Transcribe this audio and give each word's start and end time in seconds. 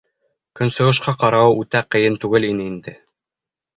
Көнсығышҡа 0.59 1.13
ҡарауы 1.23 1.53
үтә 1.65 1.83
ҡыйын 1.97 2.19
түгел 2.25 2.49
ине 2.51 2.67
инде. 2.73 2.95